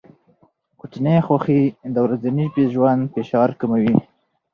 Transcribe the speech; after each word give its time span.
کوچني 0.79 1.15
خوښۍ 1.25 1.63
د 1.93 1.95
ورځني 2.05 2.45
ژوند 2.73 3.01
فشار 3.13 3.49
کموي. 3.59 3.95